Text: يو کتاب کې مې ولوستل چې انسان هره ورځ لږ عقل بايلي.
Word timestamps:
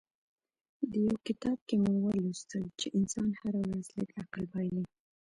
يو 1.05 1.15
کتاب 1.27 1.57
کې 1.67 1.75
مې 1.83 1.93
ولوستل 2.05 2.63
چې 2.79 2.87
انسان 2.97 3.29
هره 3.41 3.59
ورځ 3.65 3.87
لږ 3.97 4.09
عقل 4.21 4.43
بايلي. 4.51 4.83